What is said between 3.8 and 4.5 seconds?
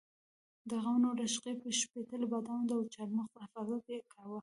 یې کاوه.